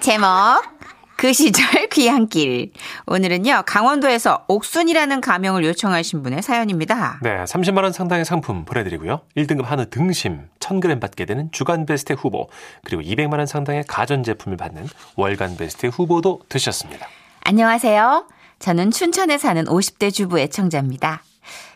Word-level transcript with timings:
제목 0.00 0.26
그 1.16 1.32
시절 1.32 1.86
귀향길. 1.92 2.72
오늘은요, 3.06 3.62
강원도에서 3.66 4.44
옥순이라는 4.48 5.20
가명을 5.20 5.64
요청하신 5.64 6.22
분의 6.22 6.42
사연입니다. 6.42 7.18
네, 7.22 7.44
30만원 7.44 7.92
상당의 7.92 8.24
상품 8.24 8.64
보내드리고요. 8.64 9.20
1등급 9.36 9.64
한우 9.64 9.86
등심 9.90 10.48
1000g 10.60 11.00
받게 11.00 11.24
되는 11.26 11.50
주간 11.52 11.86
베스트 11.86 12.14
후보, 12.14 12.48
그리고 12.84 13.02
200만원 13.02 13.46
상당의 13.46 13.84
가전제품을 13.86 14.56
받는 14.56 14.88
월간 15.16 15.56
베스트 15.56 15.86
후보도 15.86 16.40
되셨습니다. 16.48 17.06
안녕하세요. 17.44 18.26
저는 18.58 18.90
춘천에 18.90 19.38
사는 19.38 19.64
50대 19.64 20.12
주부 20.12 20.38
애청자입니다. 20.40 21.22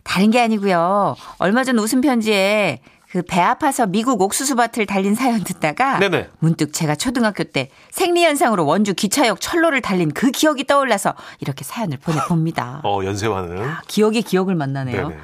다른 0.04 0.30
게 0.30 0.40
아니고요. 0.40 1.16
얼마 1.38 1.64
전 1.64 1.78
웃음 1.78 2.00
편지에 2.00 2.80
그 3.10 3.22
배 3.22 3.40
아파서 3.40 3.86
미국 3.86 4.20
옥수수밭을 4.20 4.84
달린 4.86 5.14
사연 5.14 5.42
듣다가 5.42 5.98
네네. 5.98 6.28
문득 6.40 6.72
제가 6.74 6.94
초등학교 6.94 7.42
때 7.44 7.70
생리현상으로 7.90 8.66
원주 8.66 8.94
기차역 8.94 9.40
철로를 9.40 9.80
달린 9.80 10.12
그 10.12 10.30
기억이 10.30 10.64
떠올라서 10.66 11.14
이렇게 11.40 11.64
사연을 11.64 11.96
보내봅니다. 11.98 12.82
어, 12.84 13.00
연세와는. 13.04 13.64
기억이 13.86 14.22
기억을 14.22 14.54
만나네요. 14.54 15.08
네네. 15.08 15.20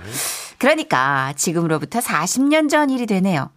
그러니까 0.59 1.35
지금으로부터 1.37 1.99
40년 1.99 2.71
전 2.71 2.89
일이 2.89 3.05
되네요. 3.05 3.51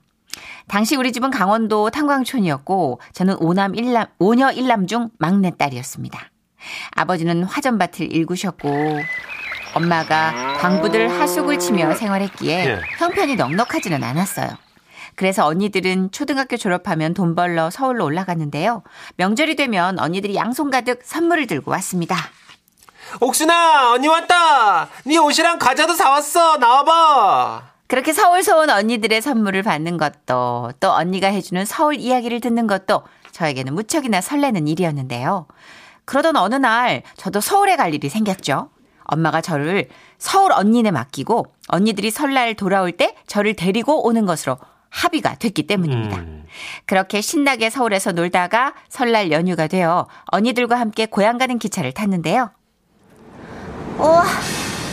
당시 0.68 0.98
우리 0.98 1.13
집은 1.13 1.32
강원도 1.32 1.90
탄광촌이었고 1.90 2.99
저는 3.13 3.38
오남 3.40 3.76
일남 3.76 4.07
오녀 4.20 4.52
일남 4.52 4.88
중 4.88 5.09
막내딸이었습니다. 5.20 6.20
아버지는 6.91 7.44
화전밭을 7.44 8.12
일구셨고 8.12 8.70
엄마가 9.77 10.58
광부들 10.59 11.20
하숙을 11.20 11.59
치며 11.59 11.94
생활했기에 11.94 12.66
예. 12.66 12.81
형편이 12.98 13.35
넉넉하지는 13.35 14.04
않았어요. 14.04 14.49
그래서 15.15 15.46
언니들은 15.46 16.12
초등학교 16.12 16.57
졸업하면 16.57 17.13
돈 17.13 17.35
벌러 17.35 17.70
서울로 17.70 18.05
올라갔는데요. 18.05 18.84
명절이 19.18 19.55
되면 19.55 19.99
언니들이 19.99 20.35
양손 20.35 20.70
가득 20.71 21.02
선물을 21.04 21.48
들고 21.48 21.71
왔습니다. 21.71 22.15
옥순아, 23.21 23.93
언니 23.93 24.07
왔다! 24.07 24.90
네 25.05 25.18
옷이랑 25.18 25.60
과자도 25.60 25.93
사왔어! 25.93 26.57
나와봐! 26.57 27.63
그렇게 27.87 28.12
서울서 28.13 28.59
온 28.59 28.70
언니들의 28.70 29.21
선물을 29.21 29.63
받는 29.63 29.98
것도 29.98 30.74
또 30.80 30.91
언니가 30.91 31.27
해주는 31.27 31.63
서울 31.65 31.96
이야기를 31.96 32.41
듣는 32.41 32.68
것도 32.68 33.04
저에게는 33.32 33.74
무척이나 33.76 34.21
설레는 34.21 34.68
일이었는데요. 34.68 35.48
그러던 36.05 36.35
어느 36.35 36.55
날 36.55 37.04
저도 37.15 37.41
서울에 37.41 37.76
갈 37.76 37.93
일이 37.93 38.09
생겼죠. 38.09 38.70
엄마가 39.08 39.41
저를 39.41 39.88
서울 40.18 40.52
언니네 40.52 40.91
맡기고 40.91 41.48
언니들이 41.70 42.12
설날 42.12 42.55
돌아올 42.55 42.91
때 42.91 43.16
저를 43.27 43.55
데리고 43.55 44.05
오는 44.05 44.26
것으로 44.26 44.58
합의가 44.90 45.36
됐기 45.36 45.68
때문입니다. 45.68 46.18
음. 46.18 46.46
그렇게 46.86 47.22
신나게 47.22 47.70
서울에서 47.70 48.14
놀다가 48.14 48.74
설날 48.90 49.32
연휴가 49.32 49.68
되어 49.68 50.08
언니들과 50.27 50.80
함께 50.80 51.05
고향 51.05 51.38
가는 51.38 51.60
기차를 51.60 51.94
탔는데요. 51.94 52.52
어, 53.98 54.22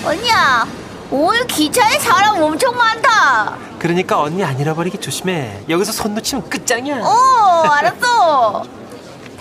언니야, 0.06 0.67
오늘 1.11 1.47
기차에 1.47 1.99
사람 1.99 2.43
엄청 2.43 2.77
많다. 2.77 3.56
그러니까 3.78 4.21
언니 4.21 4.43
안 4.43 4.59
잃어버리게 4.59 4.99
조심해. 4.99 5.62
여기서 5.69 5.93
손 5.93 6.15
놓치면 6.15 6.49
끝장이야. 6.49 7.01
어, 7.03 7.62
알았어. 7.71 8.65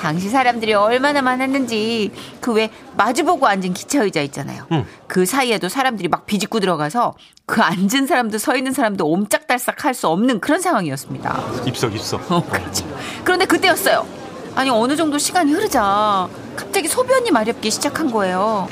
당시 0.04 0.30
사람들이 0.30 0.74
얼마나 0.74 1.22
많았는지 1.22 2.12
그 2.42 2.54
왜 2.54 2.70
마주보고 2.98 3.48
앉은 3.48 3.74
기차 3.74 4.04
의자 4.04 4.22
있잖아요. 4.22 4.68
응. 4.74 4.86
그 5.08 5.26
사이에도 5.26 5.70
사람들이 5.70 6.08
막 6.10 6.26
비집고 6.26 6.60
들어가서 6.60 7.14
그 7.48 7.62
앉은 7.62 8.06
사람도 8.08 8.38
서 8.38 8.56
있는 8.56 8.74
사람도 8.74 9.08
옴짝달싹 9.08 9.86
할 9.86 9.94
수 9.94 10.08
없는 10.10 10.40
그런 10.40 10.60
상황이었습니다. 10.62 11.44
입석, 11.66 11.96
입석. 11.96 12.32
어, 12.32 12.44
그렇죠. 12.50 12.86
그런데 13.24 13.46
그때였어요. 13.46 14.06
아니 14.56 14.70
어느 14.70 14.96
정도 14.96 15.18
시간이 15.18 15.52
흐르자 15.54 16.28
갑자기 16.56 16.88
소변이 16.88 17.32
마렵기 17.32 17.72
시작한 17.72 18.12
거예요. 18.12 18.68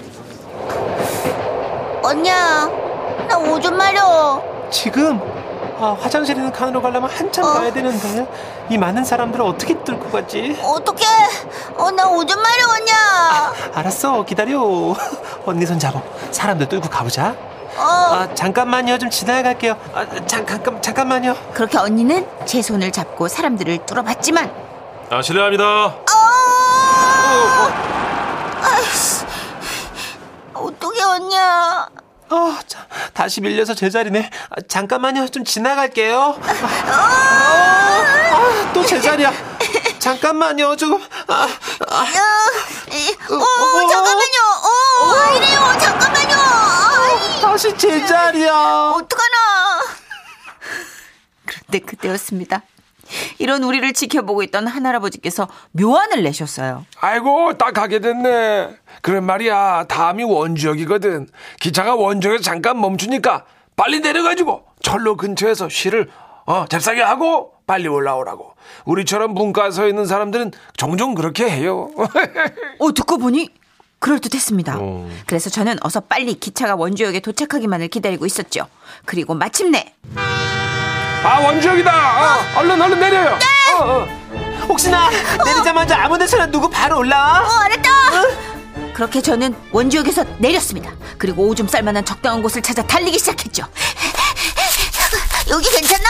언니야, 2.03 2.69
나 3.29 3.37
오줌 3.39 3.77
마려. 3.77 4.43
지금? 4.71 5.19
아, 5.81 5.97
화장실 5.99 6.35
있는 6.37 6.51
칸으로 6.51 6.79
가려면 6.79 7.09
한참 7.09 7.43
어. 7.43 7.53
가야 7.53 7.73
되는데. 7.73 8.27
이 8.69 8.77
많은 8.77 9.03
사람들을 9.03 9.43
어떻게 9.43 9.73
뚫고 9.83 10.11
가지? 10.11 10.55
어떡해. 10.61 11.03
어, 11.75 11.89
나 11.89 12.07
오줌 12.07 12.39
마려, 12.39 12.67
언니야. 12.69 13.53
알았어, 13.73 14.23
기다려. 14.23 14.59
언니 15.43 15.65
손 15.65 15.79
잡아. 15.79 15.99
사람들 16.29 16.69
뚫고 16.69 16.87
가보자. 16.87 17.35
어, 17.77 17.81
아, 17.81 18.29
잠깐만요. 18.35 18.99
좀 18.99 19.09
지나갈게요. 19.09 19.75
아, 19.95 20.05
잠깐, 20.27 20.81
잠깐만요. 20.83 21.35
그렇게 21.53 21.79
언니는 21.79 22.27
제 22.45 22.61
손을 22.61 22.91
잡고 22.91 23.27
사람들을 23.27 23.85
뚫어봤지만 23.87 24.51
아, 25.09 25.21
실례합니다. 25.21 25.95
아이씨. 28.61 29.25
어떡해, 30.53 31.01
언니야. 31.03 31.87
어, 32.31 32.57
자, 32.65 32.87
다시 33.13 33.41
밀려서 33.41 33.73
제자리네. 33.73 34.29
아, 34.49 34.55
잠깐만요. 34.67 35.27
좀 35.27 35.43
지나갈게요. 35.43 36.39
아, 36.87 38.71
또 38.73 38.85
제자리야. 38.85 39.33
잠깐만요. 39.99 40.75
조금. 40.77 41.01
아, 41.27 41.47
아, 41.89 42.05
이, 42.91 43.11
어, 43.33 43.87
잠깐만요. 43.89 44.39
어, 44.63 45.29
왜 45.29 45.37
이래요? 45.37 45.59
잠깐만요. 45.79 46.35
아이, 46.37 47.41
다시 47.41 47.77
제자리야. 47.77 48.53
어떡하나. 48.95 49.37
그때 51.45 51.79
그때였습니다. 51.79 52.61
이런 53.39 53.63
우리를 53.63 53.91
지켜보고 53.93 54.43
있던 54.43 54.67
한 54.67 54.85
할아버지께서 54.85 55.47
묘안을 55.71 56.23
내셨어요. 56.23 56.85
아이고 56.99 57.57
딱 57.57 57.73
가게 57.73 57.99
됐네. 57.99 58.75
그런 59.01 59.25
말이야. 59.25 59.85
다음이 59.85 60.23
원주역이거든. 60.23 61.27
기차가 61.59 61.95
원주역에서 61.95 62.43
잠깐 62.43 62.79
멈추니까 62.79 63.45
빨리 63.75 63.99
내려가지고 63.99 64.63
철로 64.81 65.15
근처에서 65.17 65.69
쉬를 65.69 66.09
어 66.45 66.65
잽싸게 66.67 67.01
하고 67.01 67.53
빨리 67.67 67.87
올라오라고. 67.87 68.53
우리처럼 68.85 69.33
문가 69.33 69.71
서 69.71 69.87
있는 69.87 70.05
사람들은 70.05 70.51
종종 70.75 71.15
그렇게 71.15 71.49
해요. 71.49 71.89
어, 72.79 72.93
듣고 72.93 73.17
보니 73.17 73.49
그럴듯했습니다. 73.99 74.77
어. 74.79 75.09
그래서 75.27 75.49
저는 75.49 75.77
어서 75.83 75.99
빨리 76.01 76.33
기차가 76.33 76.75
원주역에 76.75 77.19
도착하기만을 77.19 77.87
기다리고 77.89 78.25
있었죠. 78.25 78.67
그리고 79.05 79.35
마침내 79.35 79.93
아 81.23 81.39
원주역이다. 81.39 81.91
어, 81.91 82.59
얼른 82.59 82.81
얼른 82.81 82.99
내려요. 82.99 83.37
어, 83.77 83.83
어. 83.83 84.07
혹시나 84.67 85.09
내리자마자 85.45 86.03
아무 86.03 86.17
데서나 86.17 86.47
누구 86.47 86.69
바로 86.69 86.97
올라와? 86.97 87.41
어, 87.41 87.59
알았다. 87.65 87.91
그렇게 88.93 89.21
저는 89.21 89.55
원주역에서 89.71 90.23
내렸습니다. 90.39 90.91
그리고 91.17 91.47
오줌 91.47 91.67
쌀 91.67 91.83
만한 91.83 92.03
적당한 92.03 92.41
곳을 92.41 92.61
찾아 92.61 92.81
달리기 92.83 93.19
시작했죠. 93.19 93.63
여기 95.49 95.69
괜찮나? 95.69 96.07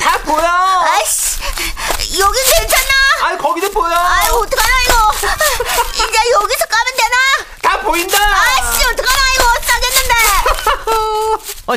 다 0.00 0.18
보여. 0.18 0.44
아이씨, 0.44 1.40
여긴 2.20 2.42
괜찮나? 2.44 2.92
아, 3.22 3.36
거기도 3.38 3.70
보여. 3.70 3.94
아이, 3.94 4.28
어떡하나, 4.28 4.74
이거. 4.84 5.10
이제 5.94 6.18
여기서 6.32 6.66
까면 6.66 6.94
되나? 6.96 7.16
다 7.62 7.80
보인다. 7.80 8.16
아이씨, 8.18 8.84
어떡하나, 8.84 9.20
이거. 9.34 9.46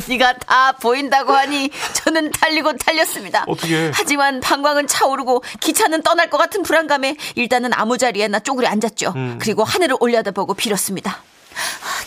언니가 0.07 0.33
다 0.33 0.71
보인다고 0.73 1.33
하니 1.33 1.69
저는 1.93 2.31
달리고 2.31 2.77
달렸습니다. 2.77 3.43
어떻게? 3.47 3.91
하지만 3.93 4.39
방광은 4.39 4.87
차오르고 4.87 5.43
기차는 5.59 6.01
떠날 6.03 6.29
것 6.29 6.37
같은 6.37 6.63
불안감에 6.63 7.15
일단은 7.35 7.73
아무 7.73 7.97
자리에나 7.97 8.39
쪼그려 8.39 8.69
앉았죠. 8.69 9.13
그리고 9.39 9.63
하늘을 9.63 9.97
올려다보고 9.99 10.53
빌었습니다. 10.53 11.21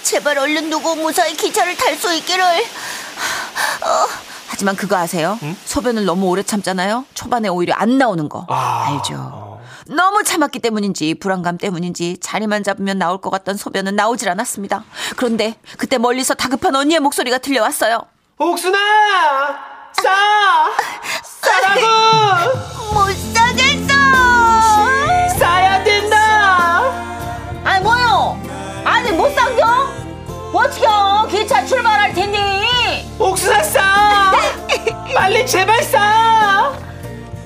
제발 0.02 0.38
얼른 0.38 0.70
누구 0.70 0.96
무사히 0.96 1.36
기차를 1.36 1.76
탈 1.76 1.96
수 1.96 2.12
있기를. 2.14 2.44
하지만 4.48 4.76
그거 4.76 4.96
아세요? 4.96 5.38
소변을 5.64 6.04
너무 6.04 6.26
오래 6.26 6.42
참잖아요. 6.42 7.06
초반에 7.14 7.48
오히려 7.48 7.74
안 7.74 7.98
나오는 7.98 8.28
거 8.28 8.46
아. 8.48 8.88
알죠. 8.88 9.51
너무 9.86 10.22
참았기 10.22 10.58
때문인지 10.60 11.14
불안감 11.14 11.58
때문인지 11.58 12.18
자리만 12.20 12.62
잡으면 12.62 12.98
나올 12.98 13.18
것 13.20 13.30
같던 13.30 13.56
소변은 13.56 13.96
나오질 13.96 14.28
않았습니다. 14.28 14.84
그런데 15.16 15.56
그때 15.78 15.98
멀리서 15.98 16.34
다급한 16.34 16.74
언니의 16.76 17.00
목소리가 17.00 17.38
들려왔어요. 17.38 18.00
옥순아! 18.38 18.78
싸! 20.02 20.70
싸라고! 21.24 21.80
못 22.94 23.12
싸겠어. 23.34 23.94
싸야 25.38 25.82
된다! 25.84 26.82
아니 27.64 27.82
뭐요? 27.82 28.40
아니 28.84 29.10
못 29.12 29.30
상겨? 29.34 29.64
어떻게요? 30.52 31.28
기차 31.30 31.64
출발할 31.64 32.14
텐데. 32.14 33.06
옥순아 33.18 33.62
싸! 33.62 34.32
빨리 35.14 35.46
제발 35.46 35.82
싸! 35.82 36.31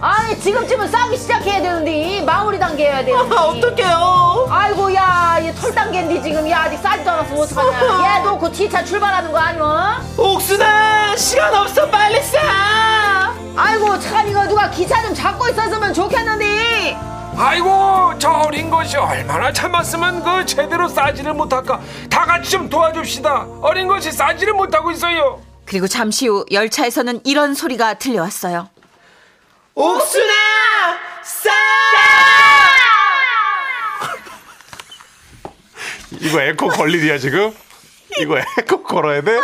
아니 0.08 0.38
지금쯤은 0.38 0.88
싸기 0.88 1.16
시작해야 1.16 1.60
되는데 1.60 2.22
마무리 2.24 2.60
단계 2.60 2.84
해야 2.84 3.04
되는데 3.04 3.34
아, 3.36 3.40
어떡해요? 3.50 4.46
아이고 4.48 4.94
야이털 4.94 5.74
단계인데 5.74 6.22
지금 6.22 6.48
야 6.48 6.62
아직 6.62 6.78
싸지도 6.78 7.10
않았어 7.10 7.34
어떡하냐 7.34 8.20
얘도 8.22 8.38
그 8.38 8.48
기차 8.52 8.84
출발하는 8.84 9.32
거 9.32 9.38
아니야? 9.38 10.00
옥순아! 10.16 11.16
시간 11.16 11.52
없어 11.56 11.90
빨리 11.90 12.22
싸! 12.22 13.34
아이고 13.56 13.98
참 13.98 14.28
이거 14.28 14.46
누가 14.46 14.70
기차 14.70 15.02
좀 15.02 15.12
잡고 15.12 15.48
있었으면 15.48 15.92
좋겠는데 15.92 16.96
아이고 17.36 18.12
저 18.20 18.30
어린 18.30 18.70
것이 18.70 18.96
얼마나 18.96 19.52
참았으면 19.52 20.22
그 20.22 20.46
제대로 20.46 20.86
싸지를 20.88 21.34
못할까 21.34 21.80
다 22.08 22.24
같이 22.24 22.50
좀 22.50 22.70
도와줍시다 22.70 23.46
어린 23.60 23.88
것이 23.88 24.12
싸지를 24.12 24.54
못하고 24.54 24.92
있어요 24.92 25.40
그리고 25.64 25.88
잠시 25.88 26.28
후 26.28 26.46
열차에서는 26.52 27.22
이런 27.24 27.54
소리가 27.54 27.94
들려왔어요. 27.94 28.68
옥순아 29.76 30.32
싸 31.22 31.50
이거 36.18 36.40
에코 36.40 36.68
걸리디야 36.68 37.18
지금? 37.18 37.54
이거 38.18 38.38
에코 38.58 38.82
걸어야 38.82 39.20
돼? 39.20 39.38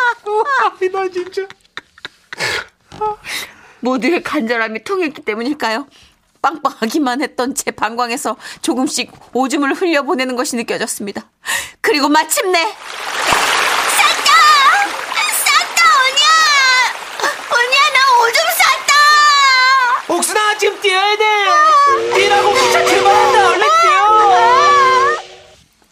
나 0.91 1.09
진짜. 1.13 1.43
모두의 3.81 4.23
간절함이 4.23 4.85
통했기 4.85 5.21
때문일까요? 5.23 5.87
빵빵하기만 6.41 7.21
했던 7.23 7.55
제 7.55 7.71
방광에서 7.71 8.37
조금씩 8.63 9.13
오줌을 9.35 9.75
흘려보내는 9.75 10.35
것이 10.37 10.57
느껴졌습니다. 10.57 11.29
그리고 11.83 12.09
마침내 12.09 12.59
쌌다! 12.65 12.75
쌌다, 15.45 15.85
언니야! 16.01 16.27
언니야, 17.51 17.81
나 17.93 17.99
오줌 18.23 18.35
쌌다! 18.59 20.15
옥순아 20.15 20.59
지금 20.59 20.81
뛰어야 20.81 21.17
돼 21.17 21.25
뛰라고 22.15 22.53
기차 22.55 22.85
출발한다 22.85 23.49
얼른 23.49 23.61
뛰어 23.83 24.03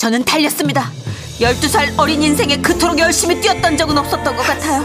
저는 0.01 0.25
달렸습니다. 0.25 0.91
12살 1.41 1.93
어린 1.99 2.23
인생에 2.23 2.57
그토록 2.57 2.99
열심히 2.99 3.39
뛰었던 3.39 3.77
적은 3.77 3.99
없었던 3.99 4.35
것 4.35 4.47
같아요. 4.47 4.81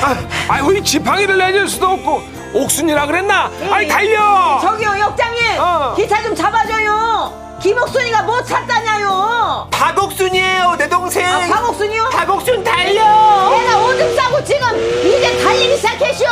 아, 0.00 0.16
아이고 0.48 0.72
이 0.72 0.82
지팡이를 0.82 1.36
내줄 1.36 1.68
수도 1.68 1.88
없고 1.88 2.22
옥순이라 2.54 3.04
그랬나 3.08 3.50
아이 3.70 3.86
달려 3.86 4.58
저기요, 4.62 4.96
역장님! 5.00 5.58
어. 5.58 5.94
기차 5.94 6.22
좀 6.22 6.34
잡아줘요! 6.34 7.58
김옥순이가 7.62 8.22
뭐 8.22 8.42
찾다냐요! 8.42 9.68
박옥순이에요 9.70 10.76
내 10.78 10.88
동생 10.88 11.26
아, 11.26 11.46
박옥순이요? 11.46 12.08
박옥순 12.10 12.64
달려 12.64 13.02
내가 13.50 13.84
오줌 13.84 14.16
싸고 14.16 14.42
지금 14.44 14.66
이제 15.04 15.44
달리기 15.44 15.76
시작했쇼! 15.76 16.24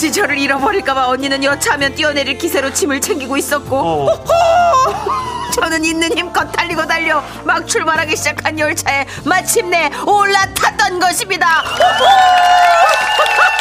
혹시 0.00 0.12
저를 0.12 0.38
잃어버릴까봐 0.38 1.08
언니는 1.08 1.44
여차하면 1.44 1.94
뛰어내릴 1.94 2.38
기세로 2.38 2.72
짐을 2.72 3.02
챙기고 3.02 3.36
있었고 3.36 3.76
어. 3.76 4.24
저는 5.52 5.84
있는 5.84 6.16
힘껏 6.16 6.50
달리고 6.50 6.86
달려 6.86 7.22
막 7.44 7.68
출발하기 7.68 8.16
시작한 8.16 8.58
열차에 8.58 9.04
마침내 9.26 9.90
올라탔던 10.06 11.00
것입니다. 11.00 11.62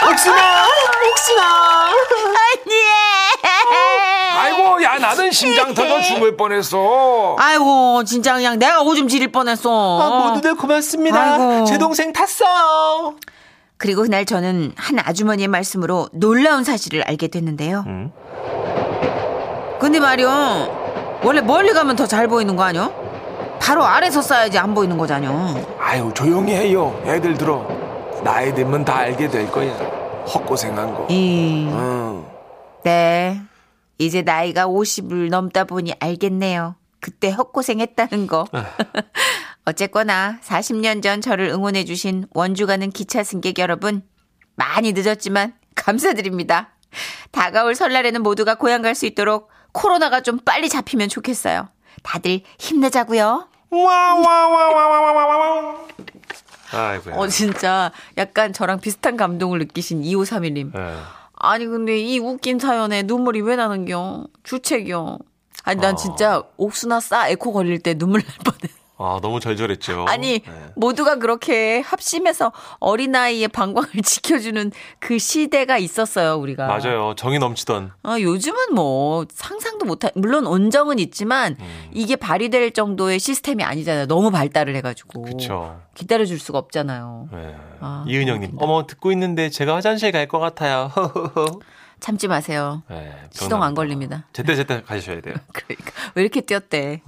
옥순아 0.09 0.65
옥순아 1.09 1.87
언니! 1.89 2.75
아이고 4.37 4.81
야 4.83 4.97
나는 4.97 5.33
심장 5.33 5.73
터져 5.73 6.01
죽을 6.03 6.37
뻔했어 6.37 7.35
아이고 7.37 8.05
진짜 8.05 8.35
그냥 8.35 8.57
내가 8.57 8.79
오줌 8.79 9.09
지릴 9.09 9.29
뻔했어. 9.29 9.69
아, 10.01 10.29
모두들 10.29 10.55
고맙습니다 10.55 11.21
아이고. 11.21 11.65
제 11.65 11.77
동생 11.77 12.13
탔어요 12.13 13.15
그리고 13.79 14.01
그날 14.03 14.25
저는 14.25 14.73
한 14.75 14.99
아주머니의 14.99 15.47
말씀으로 15.47 16.09
놀라운 16.11 16.63
사실을 16.65 17.01
알게 17.03 17.29
됐는데요. 17.29 17.85
음. 17.87 18.11
근데 19.79 19.99
말이요. 20.01 21.19
원래 21.23 21.41
멀리 21.41 21.71
가면 21.73 21.95
더 21.95 22.05
잘 22.05 22.27
보이는 22.27 22.55
거 22.57 22.63
아니요? 22.63 22.93
바로 23.61 23.85
아래서 23.85 24.21
싸야지 24.21 24.57
안 24.57 24.73
보이는 24.73 24.97
거잖요. 24.97 25.63
아유 25.79 26.11
조용히 26.13 26.53
해요 26.53 27.01
애들 27.05 27.37
들어 27.37 27.65
나이 28.23 28.53
들면 28.53 28.83
다 28.85 28.97
알게 28.97 29.29
될 29.29 29.49
거야 29.51 29.71
헛고생한 30.33 30.93
거 30.93 31.07
이, 31.09 31.69
응. 31.71 32.25
네. 32.83 33.41
이제 33.97 34.21
나이가 34.21 34.67
50을 34.67 35.29
넘다 35.29 35.63
보니 35.63 35.93
알겠네요. 35.99 36.75
그때 36.99 37.29
헛고생했다는 37.31 38.27
거. 38.27 38.45
어쨌거나 39.69 40.39
40년 40.43 41.03
전 41.03 41.21
저를 41.21 41.49
응원해주신 41.49 42.25
원주 42.33 42.65
가는 42.65 42.89
기차 42.89 43.23
승객 43.23 43.59
여러분, 43.59 44.01
많이 44.55 44.93
늦었지만 44.93 45.53
감사드립니다. 45.75 46.71
다가올 47.31 47.75
설날에는 47.75 48.23
모두가 48.23 48.55
고향 48.55 48.81
갈 48.81 48.95
수 48.95 49.05
있도록 49.05 49.49
코로나가 49.71 50.21
좀 50.21 50.39
빨리 50.39 50.69
잡히면 50.69 51.07
좋겠어요. 51.09 51.69
다들 52.01 52.41
힘내자고요. 52.57 53.47
아이고. 56.71 57.11
어 57.11 57.27
진짜 57.27 57.91
약간 58.17 58.51
저랑 58.53 58.79
비슷한 58.79 59.17
감동을 59.17 59.59
느끼신 59.59 60.01
2531님. 60.01 60.75
예. 60.77 60.95
아니 61.35 61.67
근데 61.67 61.99
이 61.99 62.17
웃긴 62.17 62.57
사연에 62.57 63.03
눈물이 63.03 63.41
왜 63.41 63.55
나는겨? 63.55 64.25
주책이요. 64.43 65.19
아니 65.63 65.79
난 65.79 65.93
어. 65.93 65.95
진짜 65.95 66.41
옥수나 66.57 66.99
싸 66.99 67.27
에코 67.29 67.53
걸릴 67.53 67.79
때 67.79 67.93
눈물 67.93 68.21
날 68.23 68.35
뻔해. 68.43 68.73
아 69.01 69.17
너무 69.21 69.39
절절했죠. 69.39 70.05
아니 70.09 70.39
네. 70.39 70.65
모두가 70.75 71.15
그렇게 71.19 71.79
합심해서 71.79 72.51
어린아이의 72.79 73.47
방광을 73.47 73.89
지켜주는 74.03 74.71
그 74.99 75.17
시대가 75.17 75.77
있었어요 75.77 76.35
우리가. 76.35 76.67
맞아요. 76.67 77.15
정이 77.15 77.39
넘치던. 77.39 77.93
아, 78.03 78.19
요즘은 78.19 78.75
뭐 78.75 79.25
상상도 79.33 79.85
못할 79.85 80.11
물론 80.15 80.45
온정은 80.45 80.99
있지만 80.99 81.55
음. 81.59 81.89
이게 81.93 82.17
발휘될 82.17 82.71
정도의 82.71 83.19
시스템이 83.19 83.63
아니잖아요. 83.63 84.07
너무 84.07 84.31
발달을 84.31 84.75
해가지고 84.75 85.21
그쵸. 85.21 85.79
기다려줄 85.95 86.37
수가 86.37 86.57
없잖아요. 86.59 87.29
네. 87.31 87.55
아, 87.79 88.03
이은영님. 88.05 88.57
어머 88.59 88.85
듣고 88.85 89.13
있는데 89.13 89.49
제가 89.49 89.75
화장실 89.75 90.11
갈 90.11 90.27
것 90.27 90.39
같아요. 90.39 90.91
참지 92.01 92.27
마세요. 92.27 92.83
네, 92.89 93.13
시동 93.31 93.63
안. 93.63 93.73
걸립니다. 93.73 94.25
제때 94.33 94.55
제때 94.55 94.81
가셔야 94.83 95.21
돼요. 95.21 95.35
그러니까 95.53 95.91
왜 96.15 96.21
이렇게 96.23 96.41
뛰었대? 96.41 97.01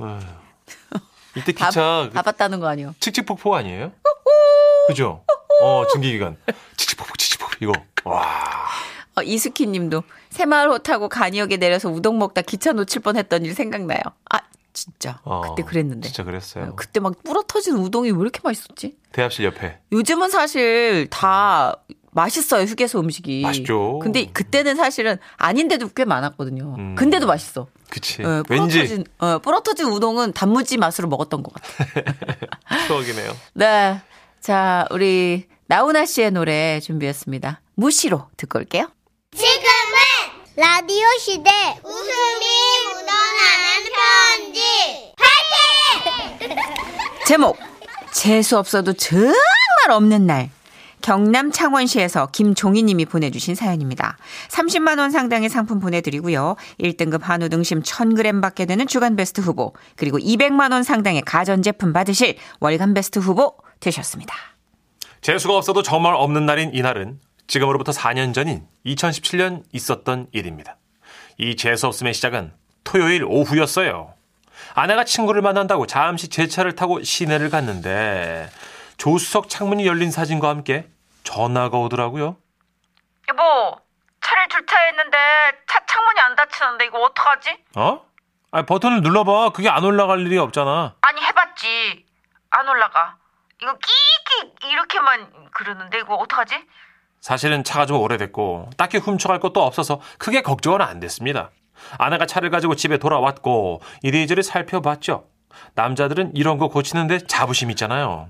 이때 1.36 1.52
다, 1.54 1.68
기차 1.70 2.08
그다 2.10 2.22
봤다는 2.22 2.60
거 2.60 2.68
아니에요? 2.68 2.96
칙칙폭폭 3.00 3.54
아니에요? 3.54 3.92
그죠? 4.88 5.24
어 5.62 5.86
증기기관 5.92 6.38
칙칙폭폭 6.78 7.18
칙칙폭폭 7.18 7.62
이거 7.62 7.74
와 8.04 8.46
어, 9.16 9.22
이수키 9.22 9.68
님도 9.68 10.04
새마을호 10.30 10.80
타고 10.80 11.10
간이역에 11.10 11.58
내려서 11.58 11.90
우동 11.90 12.18
먹다 12.18 12.42
기차 12.42 12.72
놓칠 12.72 13.02
뻔했던 13.02 13.46
일 13.46 13.54
생각나요. 13.54 14.00
아 14.30 14.40
진짜 14.74 15.20
어, 15.24 15.42
그때 15.42 15.64
그랬는데. 15.68 16.08
진짜 16.08 16.24
그랬어요. 16.24 16.66
어, 16.66 16.76
그때 16.76 17.00
막 17.00 17.22
부러터진 17.24 17.76
우동이 17.76 18.12
왜 18.12 18.18
이렇게 18.22 18.40
맛있었지? 18.44 18.96
대합실 19.12 19.46
옆에 19.46 19.80
요즘은 19.92 20.30
사실 20.30 21.08
다 21.10 21.76
맛있어요 22.12 22.64
휴게소 22.66 23.00
음식이. 23.00 23.42
맛있죠. 23.42 24.00
근데 24.00 24.26
그때는 24.26 24.76
사실은 24.76 25.18
아닌데도 25.38 25.90
꽤 25.96 26.06
많았거든요. 26.06 26.76
음. 26.78 26.96
근데도 26.96 27.26
맛있어. 27.28 27.68
그치 27.90 28.24
어, 28.24 28.44
왠지 28.50 28.78
부러터진, 28.80 29.06
어, 29.20 29.40
부러터진 29.40 29.86
우동은 29.88 30.34
단무지 30.34 30.78
맛으로 30.78 31.08
먹었던 31.10 31.44
것 31.44 31.54
같아요. 31.54 32.04
추억이네요. 32.88 33.36
네. 33.54 34.02
자, 34.40 34.88
우리 34.92 35.48
나훈아 35.68 36.06
씨의 36.06 36.32
노래 36.32 36.80
준비했습니다. 36.80 37.62
무시로 37.76 38.28
듣고 38.38 38.60
올게요. 38.60 38.90
지금은 39.36 39.62
라디오 40.58 41.06
시대 41.20 41.50
웃음이 41.84 42.46
묻어나는 42.88 44.52
편지. 44.52 45.14
제목 47.26 47.58
재수 48.14 48.58
없어도 48.58 48.94
정말 48.94 49.34
없는 49.92 50.28
날 50.28 50.50
경남 51.02 51.52
창원시에서 51.52 52.28
김종희 52.28 52.84
님이 52.84 53.06
보내주신 53.06 53.56
사연입니다. 53.56 54.18
30만 54.50 55.00
원 55.00 55.12
상당의 55.12 55.50
상품 55.50 55.80
보내드리고요. 55.80 56.56
1등급 56.80 57.22
한우 57.24 57.50
등심 57.50 57.82
1000g 57.82 58.42
받게 58.42 58.66
되는 58.66 58.88
주간베스트 58.88 59.42
후보 59.42 59.74
그리고 59.96 60.18
200만 60.18 60.72
원 60.72 60.84
상당의 60.84 61.22
가전제품 61.24 61.94
받으실 61.94 62.36
월간베스트 62.60 63.20
후보 63.20 63.56
되셨습니다. 63.80 64.36
재수가 65.22 65.56
없어도 65.56 65.84
정말 65.84 66.14
없는 66.16 66.46
날인 66.46 66.72
이날은 66.74 67.20
지금으로부터 67.48 67.92
4년 67.92 68.34
전인 68.34 68.66
2017년 68.86 69.64
있었던 69.72 70.28
일입니다. 70.32 70.78
이 71.38 71.56
재수 71.56 71.88
없음의 71.88 72.14
시작은 72.14 72.52
토요일 72.84 73.24
오후였어요. 73.24 74.14
아내가 74.74 75.04
친구를 75.04 75.42
만난다고 75.42 75.86
잠시 75.86 76.30
제 76.30 76.48
차를 76.48 76.76
타고 76.76 77.04
시내를 77.04 77.50
갔는데 77.50 78.50
조수석 79.02 79.50
창문이 79.50 79.88
열린 79.88 80.12
사진과 80.12 80.48
함께 80.48 80.88
전화가 81.24 81.76
오더라고요. 81.76 82.38
여보, 83.30 83.82
차를 84.22 84.48
주차했는데 84.48 85.18
차 85.68 85.84
창문이 85.88 86.20
안 86.20 86.36
닫히는데 86.36 86.86
이거 86.86 87.00
어떡하지? 87.00 87.58
어? 87.78 88.06
아 88.52 88.62
버튼을 88.62 89.02
눌러봐. 89.02 89.54
그게 89.54 89.70
안 89.70 89.84
올라갈 89.84 90.20
일이 90.20 90.38
없잖아. 90.38 90.98
아니 91.02 91.20
해봤지. 91.20 92.06
안 92.52 92.70
올라가. 92.70 93.18
이거 93.60 93.76
끼끼 93.80 94.70
이렇게만 94.70 95.50
그러는데 95.52 95.98
이거 95.98 96.14
어떡하지? 96.18 96.64
사실은 97.22 97.64
차가 97.64 97.88
좀 97.88 98.00
오래됐고 98.00 98.70
딱히 98.78 99.00
훔쳐갈 99.00 99.40
것도 99.40 99.64
없어서 99.64 100.00
크게 100.20 100.44
걱정은 100.44 100.80
안 100.80 101.00
됐습니다. 101.00 101.50
아내가 101.98 102.28
차를 102.28 102.52
가지고 102.52 102.76
집에 102.76 103.00
돌아왔고 103.00 103.82
이리저리 104.04 104.44
살펴봤죠. 104.44 105.28
남자들은 105.74 106.36
이런 106.36 106.60
거 106.60 106.68
고치는데 106.68 107.26
자부심 107.26 107.72
있잖아요. 107.72 108.30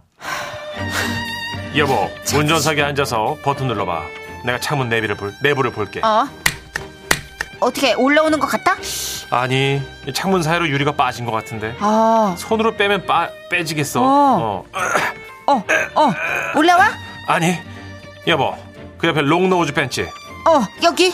여보, 1.77 2.09
운전석에 2.35 2.81
앉아서 2.83 3.37
버튼 3.43 3.67
눌러봐. 3.67 4.03
내가 4.45 4.59
창문 4.59 4.89
내비를 4.89 5.15
볼, 5.15 5.33
내부를 5.41 5.71
볼게. 5.71 6.01
어? 6.03 6.27
어떻게 7.59 7.93
올라오는 7.93 8.39
것 8.39 8.47
같다? 8.47 8.75
아니, 9.29 9.81
이 10.07 10.13
창문 10.13 10.43
사이로 10.43 10.67
유리가 10.67 10.93
빠진 10.93 11.25
것 11.25 11.31
같은데. 11.31 11.75
어, 11.79 12.35
손으로 12.37 12.75
빼면 12.75 13.05
빠, 13.05 13.29
빼지겠어. 13.49 14.01
어. 14.01 14.65
어. 14.73 15.53
어, 15.53 15.63
어, 15.95 16.13
올라와? 16.55 16.89
아니, 17.27 17.57
여보, 18.27 18.55
그 18.97 19.07
옆에 19.07 19.21
long 19.21 19.47
nose 19.47 19.73
펜치. 19.73 20.03
어, 20.03 20.61
여기. 20.83 21.13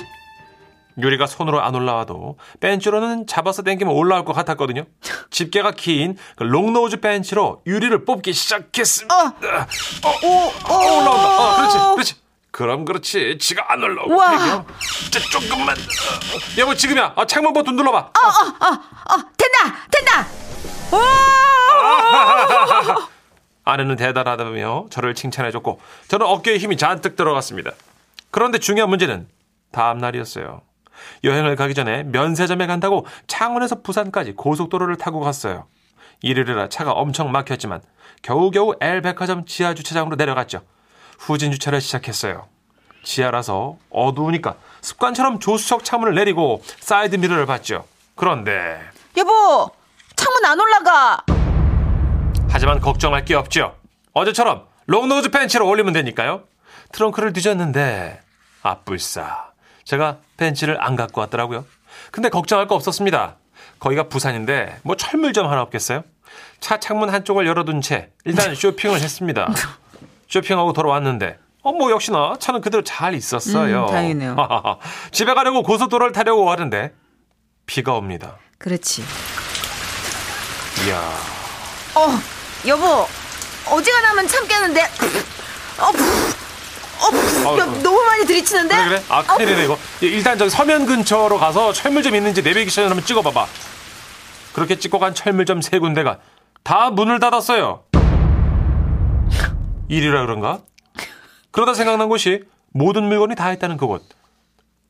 유리가 0.99 1.27
손으로 1.27 1.61
안 1.61 1.75
올라와도 1.75 2.37
펜치로는 2.59 3.27
잡아서 3.27 3.61
당기면 3.63 3.93
올라올 3.93 4.25
것 4.25 4.33
같았거든요. 4.33 4.85
집게가 5.29 5.71
긴 5.71 6.15
그 6.35 6.43
long 6.43 6.71
nose 6.71 6.99
펜치로 7.01 7.61
유리를 7.67 8.03
뽑기 8.05 8.33
시작했습니다. 8.33 9.15
어, 9.15 9.33
오, 10.23 10.27
오, 10.27 10.51
어, 10.73 10.77
올라온다. 10.99 11.39
어, 11.39 11.55
그렇지, 11.57 11.77
그렇지. 11.95 12.15
그럼 12.51 12.85
그렇지. 12.85 13.37
지가 13.39 13.71
안 13.71 13.83
올라오고. 13.83 14.15
되겨. 14.19 14.65
이제 15.07 15.19
조금만. 15.19 15.77
어, 15.77 15.81
여보 16.57 16.73
지금이야. 16.73 17.13
아, 17.15 17.25
창문 17.25 17.53
버튼 17.53 17.75
눌러봐. 17.75 17.97
어, 17.99 18.11
된다, 19.37 19.77
된다. 19.91 20.27
오! 20.91 20.97
아내는 23.65 23.97
대단하다며 23.97 24.87
저를 24.89 25.13
칭찬해줬고 25.13 25.79
저는 26.07 26.25
어깨에 26.25 26.57
힘이 26.57 26.77
잔뜩 26.77 27.15
들어갔습니다. 27.15 27.71
그런데 28.31 28.57
중요한 28.59 28.89
문제는 28.89 29.27
다음 29.71 29.97
날이었어요. 29.97 30.61
여행을 31.23 31.55
가기 31.55 31.73
전에 31.73 32.03
면세점에 32.03 32.67
간다고 32.67 33.05
창원에서 33.27 33.81
부산까지 33.81 34.33
고속도로를 34.33 34.97
타고 34.97 35.19
갔어요. 35.19 35.67
일요일이라 36.21 36.69
차가 36.69 36.91
엄청 36.91 37.31
막혔지만 37.31 37.81
겨우겨우 38.21 38.75
L백화점 38.81 39.45
지하 39.45 39.73
주차장으로 39.73 40.15
내려갔죠. 40.15 40.61
후진 41.19 41.51
주차를 41.51 41.81
시작했어요. 41.81 42.47
지하라서 43.03 43.77
어두우니까 43.89 44.55
습관처럼 44.81 45.39
조수석 45.39 45.83
창문을 45.83 46.15
내리고 46.15 46.61
사이드 46.79 47.15
미러를 47.15 47.45
봤죠. 47.45 47.85
그런데 48.15 48.79
여보, 49.15 49.71
창문 50.15 50.45
안 50.45 50.59
올라가. 50.59 51.23
하지만 52.49 52.79
걱정할 52.79 53.23
게 53.23 53.35
없죠. 53.35 53.75
어제처럼 54.13 54.65
long 54.87 55.08
nose 55.08 55.29
펜치로 55.29 55.67
올리면 55.67 55.93
되니까요. 55.93 56.43
트렁크를 56.91 57.33
뒤졌는데 57.33 58.21
아뿔싸. 58.63 59.51
제가 59.87 60.17
펜치를 60.35 60.83
안 60.83 60.97
갖고 60.97 61.21
왔더라고요. 61.21 61.65
근데 62.11 62.27
걱정할 62.29 62.67
거 62.67 62.75
없었습니다. 62.75 63.37
거기가 63.79 64.09
부산인데 64.09 64.79
뭐 64.83 64.97
철물점 64.97 65.47
하나 65.49 65.61
없겠어요? 65.61 66.03
차 66.59 66.77
창문 66.77 67.09
한쪽을 67.09 67.47
열어둔 67.47 67.81
채 67.81 68.09
일단 68.25 68.53
쇼핑을 68.53 68.99
했습니다. 68.99 69.49
쇼핑하고 70.27 70.73
돌아왔는데 70.73 71.39
어, 71.63 71.71
뭐 71.71 71.89
역시나 71.91 72.35
차는 72.37 72.59
그대로 72.61 72.83
잘 72.83 73.13
있었어요. 73.13 73.85
음, 73.85 73.87
다행이네요. 73.87 74.35
집에 75.11 75.33
가려고 75.33 75.63
고속도로를 75.63 76.11
타려고 76.11 76.51
하는데 76.51 76.93
비가 77.65 77.93
옵니다. 77.93 78.35
그렇지. 78.57 79.03
이야. 80.85 80.99
어, 81.95 82.19
여보, 82.67 83.07
어지간하면 83.71 84.27
참겠는데. 84.27 84.81
어, 84.83 86.36
어, 86.99 87.49
어, 87.49 87.57
야, 87.59 87.63
어. 87.63 87.67
너무 87.81 88.03
많이 88.05 88.25
들이치는데? 88.25 88.75
그래 88.75 88.87
그래? 88.89 89.03
아 89.09 89.23
큰일이네 89.23 89.65
이거 89.65 89.77
일단 90.01 90.37
저기 90.37 90.49
서면 90.49 90.85
근처로 90.85 91.37
가서 91.37 91.73
철물점 91.73 92.15
있는지 92.15 92.41
내비게이션 92.41 92.85
한번 92.87 93.05
찍어봐봐 93.05 93.47
그렇게 94.53 94.77
찍고 94.79 94.99
간 94.99 95.13
철물점 95.13 95.61
세 95.61 95.79
군데가 95.79 96.19
다 96.63 96.89
문을 96.89 97.19
닫았어요 97.19 97.83
일이라 99.89 100.25
그런가? 100.25 100.59
그러다 101.51 101.73
생각난 101.73 102.09
곳이 102.09 102.43
모든 102.73 103.03
물건이 103.03 103.35
다 103.35 103.51
있다는 103.53 103.77
그곳 103.77 104.03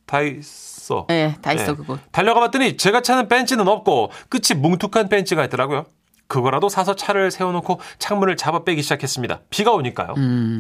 다 0.05 0.21
있어 0.21 1.05
네, 1.09 1.35
다 1.41 1.51
있어, 1.53 1.75
그곳. 1.75 1.99
달려가 2.11 2.39
봤더니 2.39 2.77
제가 2.77 3.01
차는 3.01 3.27
벤치는 3.27 3.67
없고 3.67 4.11
끝이 4.29 4.57
뭉툭한 4.57 5.09
벤치가 5.09 5.43
있더라고요 5.45 5.85
그거라도 6.27 6.67
사서 6.69 6.95
차를 6.95 7.31
세워놓고 7.31 7.79
창문을 7.99 8.35
잡아 8.35 8.63
빼기 8.63 8.81
시작했습니다 8.81 9.39
비가 9.49 9.71
오니까요 9.71 10.13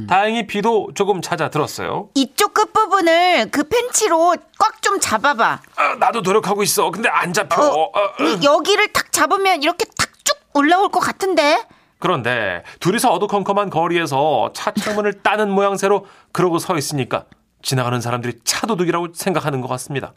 다행히 0.07 0.47
비도 0.47 0.89
조금 0.95 1.21
잦아들었어요 1.21 2.09
이쪽 2.15 2.53
끝부분을 2.53 3.51
그 3.51 3.63
펜치로 3.67 4.35
꽉 4.59 4.77
좀 4.81 4.99
잡아봐. 5.01 5.59
아, 5.75 5.95
나도 5.99 6.21
노력하고 6.21 6.63
있어. 6.63 6.89
근데 6.91 7.09
안 7.09 7.33
잡혀. 7.33 7.61
어, 7.61 7.67
어, 7.83 7.89
어. 7.93 8.23
이- 8.23 8.39
여기를 8.45 8.93
탁 8.93 9.11
잡으면 9.11 9.61
이렇게 9.61 9.83
탁 9.97 10.09
쭉 10.23 10.37
올라올 10.53 10.89
것 10.89 11.01
같은데? 11.01 11.61
그런데 11.99 12.63
둘이서 12.79 13.11
어두컴컴한 13.11 13.69
거리에서 13.69 14.51
차 14.53 14.71
창문을 14.71 15.13
따는 15.23 15.49
모양새로 15.49 16.05
그러고 16.31 16.57
서 16.59 16.77
있으니까 16.77 17.25
지나가는 17.61 17.99
사람들이 17.99 18.35
차도둑이라고 18.45 19.07
생각하는 19.13 19.59
것 19.59 19.67
같습니다. 19.67 20.13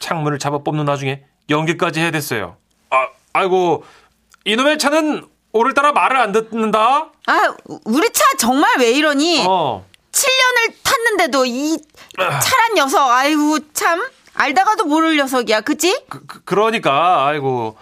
창문을 0.00 0.38
잡아 0.38 0.58
뽑는 0.58 0.86
와중에 0.88 1.22
연기까지 1.48 2.00
해야 2.00 2.10
됐어요. 2.10 2.56
아, 2.90 3.06
아이고 3.32 3.84
이놈의 4.44 4.78
차는 4.78 5.26
오늘따라 5.52 5.92
말을 5.92 6.16
안 6.16 6.32
듣는다. 6.32 7.10
아, 7.26 7.54
우리 7.84 8.10
차 8.12 8.24
정말 8.38 8.78
왜 8.78 8.90
이러니? 8.92 9.44
어. 9.48 9.84
7년을 10.12 10.74
탔는데도 10.82 11.44
이 11.46 11.78
차란 12.18 12.74
녀석, 12.74 13.10
아이고, 13.10 13.58
참. 13.72 14.02
알다가도 14.34 14.86
모를 14.86 15.16
녀석이야, 15.16 15.60
그치? 15.60 16.04
그, 16.08 16.24
그, 16.26 16.42
그러니까 16.44 17.26
아이고 17.26 17.76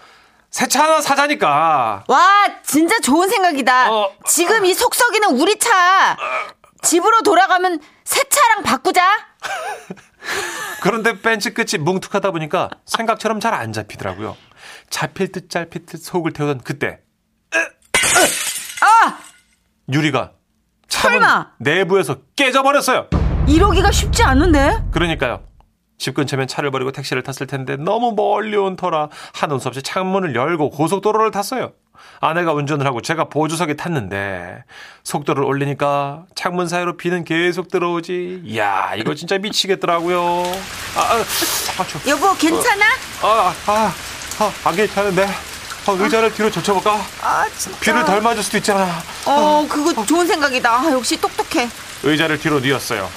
새 0.51 0.67
차 0.67 0.83
하나 0.83 1.01
사자니까. 1.01 2.05
와, 2.09 2.47
진짜 2.65 2.99
좋은 2.99 3.29
생각이다. 3.29 3.93
어. 3.93 4.13
지금 4.27 4.65
이 4.65 4.75
속썩이는 4.75 5.41
우리 5.41 5.57
차. 5.61 6.17
집으로 6.83 7.23
돌아가면 7.23 7.81
새 8.05 8.23
차랑 8.29 8.65
바꾸자. 8.65 9.01
그런데 10.83 11.21
벤치 11.21 11.55
끝이 11.55 11.79
뭉툭하다 11.81 12.33
보니까 12.33 12.69
생각처럼 12.85 13.39
잘 13.39 13.55
안 13.55 13.73
잡히더라고요. 13.73 14.37
잡힐 14.91 15.33
듯 15.33 15.49
짧힐 15.49 15.87
듯 15.87 16.03
속을 16.03 16.33
태우던 16.33 16.61
그때 16.65 16.99
아! 17.53 19.19
유리가 19.93 20.33
차문 20.89 21.21
설마! 21.21 21.53
내부에서 21.59 22.17
깨져버렸어요. 22.37 23.09
이러기가 23.47 23.91
쉽지 23.91 24.23
않은데? 24.23 24.83
그러니까요. 24.91 25.43
집 25.99 26.15
근처면 26.15 26.49
차를 26.49 26.71
버리고 26.71 26.93
택시를 26.93 27.23
탔을 27.23 27.47
텐데 27.47 27.77
너무 27.77 28.13
멀리 28.17 28.57
온 28.57 28.75
터라 28.77 29.09
한눈 29.35 29.59
수 29.59 29.69
없이 29.69 29.83
창문을 29.83 30.35
열고 30.35 30.71
고속도로를 30.71 31.31
탔어요. 31.31 31.73
아내가 32.21 32.55
운전을 32.55 32.87
하고 32.87 33.03
제가 33.03 33.25
보조석에 33.29 33.75
탔는데 33.77 34.65
속도를 35.05 35.45
올리니까 35.45 36.25
창문 36.35 36.69
사이로 36.69 36.97
비는 36.97 37.25
계속 37.25 37.69
들어오지. 37.69 38.43
이야 38.45 38.95
이거 38.97 39.15
진짜 39.15 39.37
미치겠더라고요. 39.37 40.21
아, 40.97 41.01
아, 41.01 41.15
아, 41.21 41.87
저, 41.87 42.11
여보, 42.11 42.35
괜찮아? 42.37 42.85
아, 43.23 43.55
아, 43.67 43.93
아, 44.41 44.51
안 44.65 44.75
괜찮은데. 44.77 45.25
아, 45.87 45.93
의자를 45.93 46.33
뒤로 46.35 46.51
젖혀볼까? 46.51 47.01
아, 47.23 47.47
진짜. 47.57 47.79
비를 47.81 48.05
덜 48.05 48.21
맞을 48.21 48.43
수도 48.43 48.57
있잖아. 48.59 49.03
어, 49.27 49.67
그거 49.69 50.05
좋은 50.07 50.27
생각이다. 50.27 50.71
아, 50.73 50.91
역시 50.93 51.17
똑똑해. 51.21 51.69
의자를 52.03 52.39
뒤로 52.39 52.59
뉘었어요. 52.61 53.09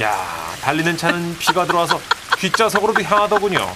야, 0.00 0.16
달리는 0.60 0.96
차는 0.96 1.36
비가 1.38 1.64
들어와서 1.64 2.00
뒷좌석으로도 2.38 3.02
향하더군요. 3.02 3.72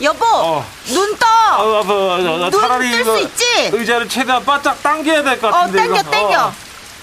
여보, 0.00 0.24
어. 0.26 0.64
눈 0.86 1.16
떠. 1.16 1.26
아, 1.26 1.56
아, 1.56 1.60
아, 1.60 2.44
아, 2.46 2.50
눈 2.50 2.60
차라리 2.60 2.90
뜰 2.90 3.00
이거 3.00 3.16
수 3.16 3.22
있지? 3.24 3.44
의자를 3.72 4.08
최대한 4.08 4.44
바짝 4.44 4.80
당겨야 4.82 5.22
될 5.24 5.40
것 5.40 5.50
같은데. 5.50 5.80
어, 5.80 5.82
당겨, 5.86 6.00
이거. 6.00 6.10
당겨. 6.10 6.52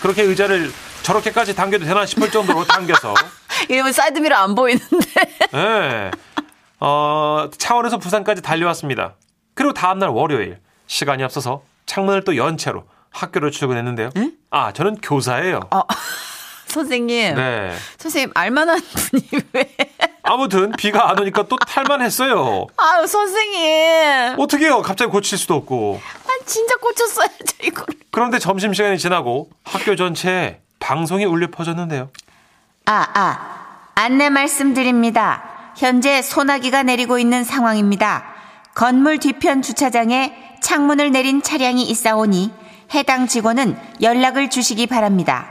그렇게 0.02 0.22
의자를 0.22 0.72
저렇게까지 1.04 1.54
당겨도 1.56 1.84
되나 1.86 2.06
싶을 2.06 2.32
정도로 2.32 2.66
당겨서. 2.66 3.14
이러면 3.68 3.92
사이드미러 3.92 4.36
안 4.38 4.56
보이는데. 4.56 5.06
예. 5.54 6.12
어, 6.88 7.50
창원에서 7.58 7.98
부산까지 7.98 8.44
달려왔습니다. 8.44 9.16
그리고 9.56 9.74
다음날 9.74 10.10
월요일 10.10 10.60
시간이 10.86 11.24
없어서 11.24 11.64
창문을 11.88 12.24
또 12.24 12.38
연 12.38 12.58
채로 12.58 12.84
학교를 13.10 13.50
출근했는데요. 13.50 14.12
아, 14.52 14.72
저는 14.72 14.98
교사예요. 15.02 15.62
선생님. 16.68 17.36
네. 17.36 17.74
선생님, 17.98 18.32
알만한 18.36 18.80
분이 19.12 19.30
왜. 19.54 19.76
아무튼 20.22 20.74
비가 20.74 21.10
안 21.10 21.18
오니까 21.20 21.44
또 21.48 21.56
탈만했어요. 21.58 22.68
아유, 22.78 23.08
선생님. 23.08 24.36
어떻게 24.38 24.66
해요? 24.66 24.82
갑자기 24.84 25.10
고칠 25.10 25.40
수도 25.40 25.56
없고. 25.56 26.00
아, 26.04 26.30
진짜 26.46 26.76
고쳤어야죠, 26.78 27.34
이거를. 27.64 27.96
그런데 28.12 28.38
점심 28.38 28.74
시간이 28.74 29.00
지나고 29.00 29.50
학교 29.64 29.96
전체에 29.96 30.60
방송이 30.80 31.26
울려 31.26 31.48
퍼졌는데요. 31.50 32.10
아, 32.86 33.08
아. 33.16 33.66
안내 33.96 34.30
말씀드립니다. 34.30 35.55
현재 35.76 36.22
소나기가 36.22 36.84
내리고 36.84 37.20
있는 37.20 37.44
상황입니다. 37.44 38.24
건물 38.74 39.20
뒤편 39.20 39.62
주차장에 39.62 40.34
창문을 40.62 41.12
내린 41.12 41.42
차량이 41.42 41.84
있사오니 41.84 42.52
해당 42.94 43.28
직원은 43.28 43.78
연락을 44.02 44.50
주시기 44.50 44.88
바랍니다. 44.88 45.48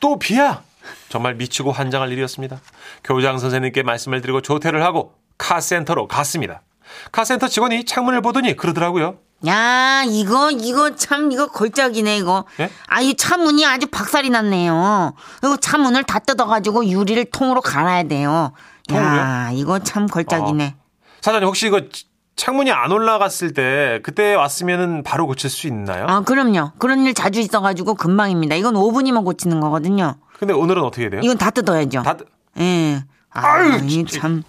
또 0.00 0.18
비야! 0.18 0.62
정말 1.08 1.34
미치고 1.34 1.72
환장할 1.72 2.10
일이었습니다. 2.12 2.60
교장 3.04 3.38
선생님께 3.38 3.82
말씀을 3.82 4.20
드리고 4.20 4.40
조퇴를 4.40 4.82
하고 4.82 5.14
카센터로 5.38 6.08
갔습니다. 6.08 6.62
카센터 7.10 7.48
직원이 7.48 7.84
창문을 7.84 8.20
보더니 8.20 8.56
그러더라고요. 8.56 9.16
야, 9.46 10.04
이거, 10.06 10.50
이거 10.50 10.94
참, 10.94 11.32
이거 11.32 11.48
걸작이네, 11.48 12.16
이거. 12.16 12.44
예? 12.60 12.70
아, 12.86 13.00
이 13.00 13.14
차문이 13.14 13.66
아주 13.66 13.88
박살이 13.88 14.30
났네요. 14.30 15.14
이거 15.38 15.56
차문을 15.56 16.04
다 16.04 16.20
뜯어가지고 16.20 16.86
유리를 16.86 17.24
통으로 17.32 17.60
갈아야 17.60 18.04
돼요. 18.04 18.52
야, 18.92 19.50
이거 19.52 19.78
참 19.78 20.06
걸작이네. 20.06 20.74
사장님 21.20 21.46
혹시 21.46 21.66
이거 21.68 21.88
치- 21.90 22.06
창문이 22.34 22.72
안 22.72 22.90
올라갔을 22.90 23.52
때 23.52 24.00
그때 24.02 24.34
왔으면은 24.34 25.02
바로 25.02 25.26
고칠 25.26 25.50
수 25.50 25.66
있나요? 25.66 26.06
아, 26.08 26.20
그럼요. 26.22 26.72
그런 26.78 27.00
일 27.06 27.14
자주 27.14 27.40
있어 27.40 27.60
가지고 27.60 27.94
금방입니다. 27.94 28.56
이건 28.56 28.74
5분이면 28.74 29.24
고치는 29.24 29.60
거거든요. 29.60 30.16
근데 30.38 30.52
오늘은 30.54 30.82
어떻게 30.82 31.08
돼요? 31.10 31.20
이건 31.22 31.38
다 31.38 31.50
뜯어야죠. 31.50 32.02
다 32.02 32.16
예. 32.58 33.04
아, 33.30 33.46
아유, 33.46 33.76
이 33.84 33.88
진짜. 33.88 34.20
참. 34.20 34.42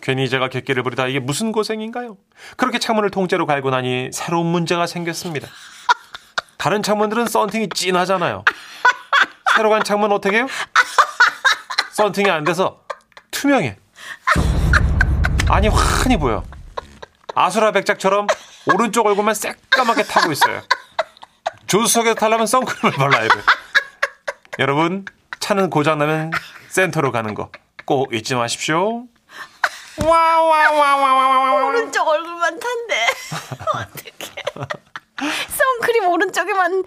괜히 0.00 0.28
제가 0.28 0.48
객기를 0.48 0.82
부리다 0.82 1.06
이게 1.08 1.20
무슨 1.20 1.52
고생인가요? 1.52 2.16
그렇게 2.56 2.78
창문을 2.78 3.10
통째로 3.10 3.46
갈고 3.46 3.70
나니 3.70 4.10
새로운 4.12 4.46
문제가 4.46 4.86
생겼습니다. 4.86 5.48
다른 6.58 6.82
창문들은 6.82 7.26
썬팅이 7.26 7.68
진하잖아요. 7.74 8.44
새로 9.56 9.70
간 9.70 9.82
창문 9.84 10.10
어떻게 10.12 10.38
해요? 10.38 10.46
썬팅이 11.92 12.30
안 12.30 12.44
돼서 12.44 12.80
투명해. 13.30 13.76
아니 15.48 15.68
환히 15.68 16.16
보여. 16.18 16.42
아수라 17.34 17.72
백작처럼 17.72 18.26
오른쪽 18.72 19.06
얼굴만 19.06 19.34
새까맣게 19.34 20.04
타고 20.04 20.32
있어요. 20.32 20.62
조수석에서 21.66 22.14
타려면 22.14 22.46
선크림을 22.46 22.96
발라야 22.96 23.28
돼. 23.28 23.34
여러분 24.58 25.04
차는 25.40 25.70
고장나면 25.70 26.30
센터로 26.70 27.12
가는 27.12 27.34
거 27.34 27.50
꼭 27.86 28.12
잊지 28.12 28.34
마십시오. 28.34 29.04
오른쪽 31.68 32.06
얼굴만 32.08 32.58
탄대. 32.60 33.06
어떡해. 33.74 35.30
선크림 35.48 36.08
오른쪽에만 36.08 36.82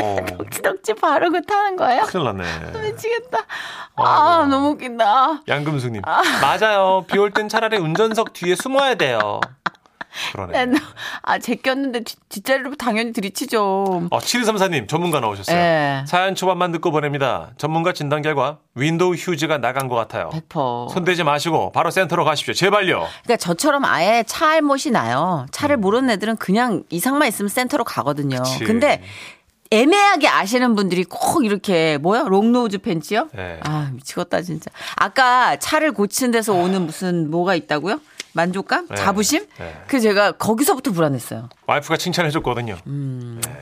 어, 0.00 0.16
덕지 0.62 0.94
바르고 0.94 1.40
타는 1.42 1.76
거예요? 1.76 2.02
큰일 2.04 2.24
났네. 2.26 2.44
미치겠다. 2.90 3.38
아, 3.96 4.36
아이고. 4.38 4.46
너무 4.46 4.68
웃긴다. 4.70 5.42
양금숙님. 5.48 6.02
맞아요. 6.02 7.04
비 7.08 7.18
올 7.18 7.30
땐 7.32 7.48
차라리 7.48 7.78
운전석 7.78 8.32
뒤에 8.32 8.54
숨어야 8.54 8.94
돼요. 8.94 9.40
그러네. 10.32 10.66
네, 10.66 10.78
아, 11.22 11.38
제꼈는데 11.38 12.00
뒷- 12.02 12.18
뒷자리로 12.28 12.74
당연히 12.76 13.12
들이치죠. 13.12 14.08
어, 14.10 14.18
7234님 14.18 14.88
전문가 14.88 15.20
나오셨어요. 15.20 15.56
예. 15.56 16.04
사연 16.08 16.34
초반만 16.34 16.72
듣고 16.72 16.90
보냅니다. 16.90 17.50
전문가 17.56 17.92
진단 17.92 18.22
결과 18.22 18.58
윈도우 18.74 19.14
퓨즈가 19.14 19.58
나간 19.58 19.86
것 19.88 19.94
같아요. 19.96 20.30
100%. 20.30 20.90
손대지 20.90 21.22
마시고 21.24 21.72
바로 21.72 21.90
센터로 21.90 22.24
가십시오. 22.24 22.54
제발요. 22.54 23.06
그러니까 23.24 23.36
저처럼 23.36 23.84
아예 23.84 24.24
차 24.26 24.48
알못이 24.52 24.90
나아요. 24.90 25.46
차를 25.52 25.76
모르는 25.76 26.10
애들은 26.10 26.36
그냥 26.36 26.82
이상만 26.90 27.28
있으면 27.28 27.48
센터로 27.48 27.84
가거든요. 27.84 28.38
음. 28.38 28.42
그치. 28.42 28.64
근데 28.64 29.02
애매하게 29.70 30.28
아시는 30.28 30.74
분들이 30.74 31.04
꼭 31.04 31.44
이렇게 31.44 31.98
뭐야 31.98 32.22
롱노즈 32.22 32.78
팬츠요? 32.78 33.28
네. 33.34 33.60
아 33.62 33.90
미치겠다 33.92 34.42
진짜. 34.42 34.70
아까 34.96 35.56
차를 35.56 35.92
고치는 35.92 36.30
데서 36.30 36.54
오는 36.54 36.82
무슨 36.86 37.30
뭐가 37.30 37.54
있다고요? 37.54 38.00
만족감? 38.32 38.86
네. 38.88 38.96
자부심? 38.96 39.46
네. 39.58 39.82
그 39.86 40.00
제가 40.00 40.32
거기서부터 40.32 40.92
불안했어요. 40.92 41.48
와이프가 41.66 41.96
칭찬해줬거든요. 41.96 42.78
음. 42.86 43.40
네. 43.44 43.52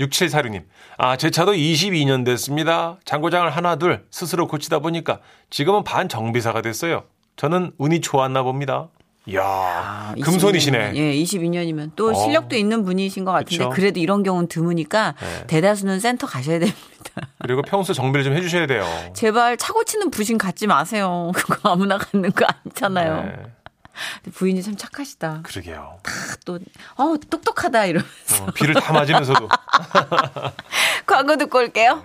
6746님. 0.00 0.64
아, 0.98 1.16
제 1.16 1.30
차도 1.30 1.52
22년 1.52 2.24
됐습니다. 2.24 2.98
장고장을 3.04 3.48
하나 3.50 3.76
둘 3.76 4.04
스스로 4.10 4.46
고치다 4.48 4.80
보니까 4.80 5.20
지금은 5.50 5.84
반 5.84 6.08
정비사가 6.08 6.62
됐어요. 6.62 7.04
저는 7.36 7.72
운이 7.78 8.00
좋았나 8.00 8.42
봅니다. 8.42 8.88
이야, 9.26 10.14
금손이시네. 10.22 10.92
예, 10.96 11.14
22년이면 11.14 11.92
또 11.96 12.10
어. 12.10 12.14
실력도 12.14 12.56
있는 12.56 12.84
분이신 12.84 13.24
것 13.24 13.32
같은데 13.32 13.56
그쵸. 13.56 13.70
그래도 13.70 13.98
이런 14.00 14.22
경우는 14.22 14.48
드무니까 14.48 15.14
네. 15.18 15.46
대다수는 15.46 15.98
센터 16.00 16.26
가셔야 16.26 16.58
됩니다. 16.58 16.80
그리고 17.40 17.62
평소 17.62 17.94
정비를 17.94 18.22
좀 18.24 18.34
해주셔야 18.34 18.66
돼요. 18.66 18.84
제발 19.14 19.56
차 19.56 19.72
고 19.72 19.82
치는 19.84 20.10
부신 20.10 20.36
갖지 20.36 20.66
마세요. 20.66 21.32
그거 21.36 21.70
아무나 21.70 21.96
갖는 21.96 22.32
거 22.32 22.44
아니잖아요. 22.46 23.22
네, 24.24 24.30
부인이 24.32 24.62
참 24.62 24.76
착하시다. 24.76 25.40
그러게요. 25.44 25.98
또, 26.44 26.58
어, 26.96 27.14
똑똑하다 27.30 27.86
이러면서. 27.86 28.44
어, 28.44 28.46
비를 28.54 28.74
다 28.74 28.92
맞으면서도. 28.92 29.48
광고 31.06 31.36
듣고 31.36 31.58
올게요. 31.58 32.04